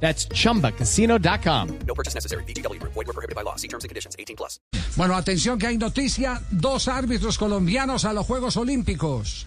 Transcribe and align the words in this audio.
That's 0.00 0.28
chumbacasino.com. 0.28 1.78
No 1.86 1.94
purchase 1.94 2.14
necessary. 2.14 2.44
BGW. 2.44 2.80
Void 2.82 3.06
were 3.06 3.12
prohibited 3.12 3.34
by 3.34 3.42
law. 3.42 3.56
See 3.56 3.68
terms 3.68 3.84
and 3.84 3.88
conditions. 3.88 4.14
18 4.18 4.36
plus. 4.36 4.60
Bueno, 4.96 5.14
atención 5.14 5.58
que 5.58 5.66
hay 5.66 5.78
noticia. 5.78 6.40
Dos 6.50 6.88
árbitros 6.88 7.38
colombianos 7.38 8.04
a 8.04 8.12
los 8.12 8.26
Juegos 8.26 8.56
Olímpicos. 8.56 9.46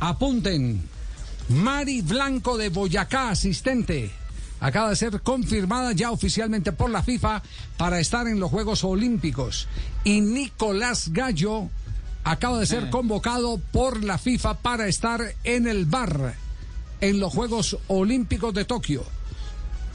Apunten. 0.00 0.88
Mari 1.48 2.02
Blanco 2.02 2.58
de 2.58 2.68
Boyacá, 2.68 3.30
asistente. 3.30 4.10
Acaba 4.60 4.90
de 4.90 4.96
ser 4.96 5.20
confirmada 5.22 5.92
ya 5.92 6.10
oficialmente 6.10 6.72
por 6.72 6.90
la 6.90 7.02
FIFA 7.02 7.42
para 7.76 8.00
estar 8.00 8.26
en 8.26 8.40
los 8.40 8.50
Juegos 8.50 8.84
Olímpicos. 8.84 9.68
Y 10.04 10.20
Nicolás 10.20 11.12
Gallo 11.12 11.68
acaba 12.24 12.58
de 12.58 12.66
ser 12.66 12.90
convocado 12.90 13.60
por 13.72 14.04
la 14.04 14.18
FIFA 14.18 14.54
para 14.58 14.88
estar 14.88 15.20
en 15.44 15.66
el 15.66 15.86
bar 15.86 16.34
en 17.00 17.20
los 17.20 17.32
Juegos 17.32 17.78
Olímpicos 17.86 18.52
de 18.52 18.64
Tokio. 18.64 19.17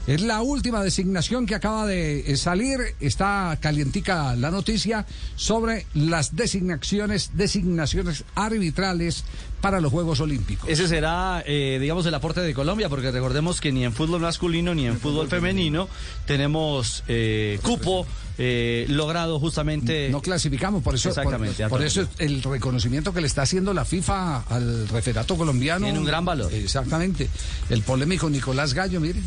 Es 0.06 0.20
la 0.20 0.42
última 0.42 0.82
designación 0.82 1.46
que 1.46 1.54
acaba 1.54 1.86
de 1.86 2.30
eh, 2.30 2.36
salir. 2.36 2.78
Está 3.00 3.56
calientica 3.60 4.36
la 4.36 4.50
noticia 4.50 5.06
sobre 5.36 5.86
las 5.94 6.36
designaciones, 6.36 7.30
designaciones 7.34 8.24
arbitrales 8.34 9.24
para 9.64 9.80
los 9.80 9.90
Juegos 9.90 10.20
Olímpicos. 10.20 10.68
Ese 10.68 10.86
será, 10.88 11.42
eh, 11.46 11.78
digamos, 11.80 12.04
el 12.04 12.12
aporte 12.12 12.42
de 12.42 12.52
Colombia, 12.52 12.90
porque 12.90 13.10
recordemos 13.10 13.62
que 13.62 13.72
ni 13.72 13.82
en 13.82 13.94
fútbol 13.94 14.20
masculino 14.20 14.74
ni 14.74 14.86
en 14.86 15.00
fútbol 15.00 15.26
femenino 15.26 15.88
tenemos 16.26 17.02
eh, 17.08 17.58
cupo 17.62 18.06
eh, 18.36 18.84
logrado 18.90 19.40
justamente. 19.40 20.10
No 20.10 20.20
clasificamos, 20.20 20.82
por 20.82 20.96
eso, 20.96 21.08
Exactamente, 21.08 21.62
por, 21.62 21.78
por 21.78 21.82
eso 21.82 22.06
el 22.18 22.42
reconocimiento 22.42 23.14
que 23.14 23.22
le 23.22 23.26
está 23.26 23.40
haciendo 23.40 23.72
la 23.72 23.86
FIFA 23.86 24.42
al 24.42 24.86
referato 24.88 25.34
colombiano. 25.34 25.86
Tiene 25.86 25.98
un 25.98 26.04
gran 26.04 26.26
valor. 26.26 26.52
Exactamente. 26.52 27.30
El 27.70 27.80
polémico 27.80 28.28
Nicolás 28.28 28.74
Gallo, 28.74 29.00
miren. 29.00 29.24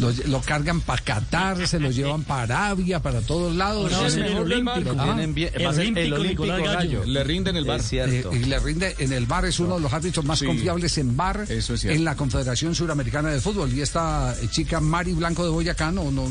Lo, 0.00 0.10
lo 0.28 0.40
cargan 0.40 0.80
para 0.80 1.02
Qatar, 1.02 1.66
se 1.68 1.78
lo 1.78 1.90
llevan 1.90 2.24
para 2.24 2.42
Arabia, 2.66 3.00
para 3.00 3.20
todos 3.20 3.54
lados. 3.54 3.90
No, 3.92 4.06
Es 4.06 4.14
es 4.14 4.18
el 4.18 4.26
el 4.32 4.38
olímpico. 4.38 4.94
Ah, 4.98 5.14
bien- 5.14 5.96
El 5.98 6.12
olímpico 6.12 6.44
Gallo. 6.46 7.04
Le 7.04 7.22
rinde 7.24 7.50
en 7.50 7.56
el 7.56 7.64
bar. 7.64 7.80
Es 7.80 7.88
cierto. 7.88 8.32
Eh, 8.32 8.36
y 8.40 8.44
le 8.44 8.58
rinde 8.58 8.94
en 8.98 9.12
el 9.12 9.26
bar, 9.26 9.44
es 9.44 9.60
uno 9.60 9.74
de 9.76 9.80
los 9.82 9.92
árbitros 9.92 10.24
más 10.24 10.38
Sí. 10.38 10.46
confiables 10.46 10.96
en 10.98 11.16
bar 11.16 11.44
Eso 11.48 11.74
es 11.74 11.80
cierto. 11.80 11.96
en 11.96 12.04
la 12.04 12.16
Confederación 12.16 12.74
Suramericana 12.74 13.28
de 13.30 13.40
Fútbol. 13.40 13.72
Y 13.72 13.80
esta 13.82 14.34
eh, 14.40 14.48
chica 14.50 14.80
Mari 14.80 15.12
Blanco 15.12 15.44
de 15.44 15.50
Boyacá, 15.50 15.90
no, 15.92 16.10
no, 16.10 16.30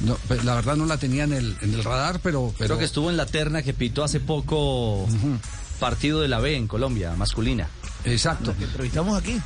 no, 0.00 0.16
pues, 0.28 0.44
la 0.44 0.54
verdad 0.54 0.76
no 0.76 0.86
la 0.86 0.96
tenía 0.96 1.24
en 1.24 1.32
el, 1.32 1.56
en 1.62 1.74
el 1.74 1.82
radar, 1.84 2.20
pero, 2.22 2.54
pero 2.56 2.68
Creo 2.68 2.78
que 2.78 2.84
estuvo 2.84 3.10
en 3.10 3.16
la 3.16 3.26
terna 3.26 3.62
que 3.62 3.72
pitó 3.74 4.04
hace 4.04 4.20
poco 4.20 5.06
partido 5.80 6.20
de 6.20 6.28
la 6.28 6.40
B 6.40 6.56
en 6.56 6.66
Colombia, 6.66 7.14
masculina. 7.16 7.68
Exacto. 8.04 8.54
Entrevistamos 8.60 9.18
aquí. 9.18 9.40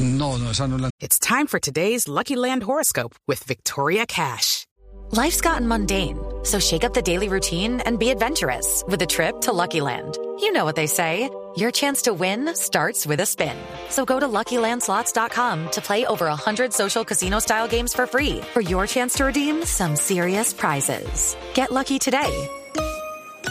No, 0.00 0.36
no, 0.36 0.50
esa 0.50 0.66
no 0.66 0.76
la 0.76 0.90
It's 1.00 1.18
time 1.18 1.46
for 1.46 1.58
today's 1.58 2.06
Lucky 2.08 2.36
Land 2.36 2.62
horoscope 2.62 3.14
with 3.26 3.42
Victoria 3.44 4.06
Cash. 4.06 4.66
Life's 5.12 5.40
gotten 5.40 5.68
mundane, 5.68 6.18
so 6.42 6.58
shake 6.58 6.82
up 6.82 6.92
the 6.92 7.00
daily 7.00 7.28
routine 7.28 7.80
and 7.80 7.98
be 7.98 8.10
adventurous 8.10 8.82
with 8.88 9.00
a 9.02 9.06
trip 9.06 9.40
to 9.42 9.52
Lucky 9.52 9.80
Land. 9.80 10.18
You 10.40 10.52
know 10.52 10.64
what 10.64 10.74
they 10.74 10.88
say. 10.88 11.30
Your 11.56 11.70
chance 11.70 12.02
to 12.02 12.12
win 12.12 12.54
starts 12.54 13.06
with 13.06 13.20
a 13.20 13.26
spin. 13.26 13.56
So 13.88 14.04
go 14.04 14.20
to 14.20 14.28
LuckyLandSlots.com 14.28 15.70
to 15.70 15.80
play 15.80 16.04
over 16.04 16.26
100 16.26 16.70
social 16.70 17.02
casino-style 17.02 17.68
games 17.68 17.94
for 17.94 18.06
free 18.06 18.42
for 18.52 18.60
your 18.60 18.86
chance 18.86 19.14
to 19.14 19.24
redeem 19.24 19.64
some 19.64 19.96
serious 19.96 20.52
prizes. 20.52 21.34
Get 21.54 21.72
lucky 21.72 21.98
today 21.98 22.50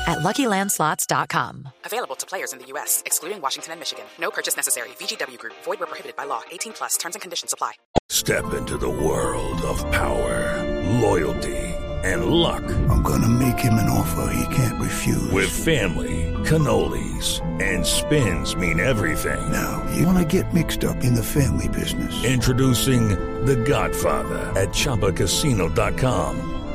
at 0.08 0.20
LuckyLandSlots.com. 0.20 1.70
Available 1.86 2.16
to 2.16 2.26
players 2.26 2.54
in 2.54 2.60
the 2.60 2.66
U.S., 2.68 3.02
excluding 3.06 3.42
Washington 3.42 3.74
and 3.74 3.80
Michigan. 3.80 4.06
No 4.20 4.30
purchase 4.32 4.56
necessary. 4.56 4.90
VGW 5.00 5.38
Group, 5.40 5.54
void 5.64 5.80
where 5.80 5.88
prohibited 5.88 6.16
by 6.16 6.26
law. 6.26 6.42
18 6.52 6.74
plus 6.74 6.98
terms 6.98 7.16
and 7.16 7.22
conditions 7.22 7.54
apply. 7.54 7.74
Step 8.10 8.54
into 8.54 8.78
the 8.78 8.90
world 8.90 9.62
of 9.64 9.80
power, 9.92 10.64
loyalty, 11.00 11.58
and 12.04 12.26
luck. 12.26 12.64
I'm 12.90 13.02
gonna 13.02 13.28
make 13.28 13.58
him 13.60 13.74
an 13.74 13.90
offer 13.90 14.32
he 14.34 14.56
can't 14.56 14.80
refuse. 14.82 15.32
With 15.32 15.50
family, 15.50 16.32
cannolis, 16.46 17.42
and 17.62 17.86
spins 17.86 18.56
mean 18.56 18.80
everything. 18.80 19.52
now, 19.52 19.84
you 19.96 20.06
wanna 20.06 20.26
get 20.26 20.54
mixed 20.54 20.84
up 20.86 21.04
in 21.04 21.16
the 21.16 21.24
family 21.24 21.68
business. 21.70 22.24
Introducing 22.24 23.10
The 23.46 23.56
Godfather 23.56 24.40
at 24.60 24.70
ChumbaCasino.com. 24.70 26.65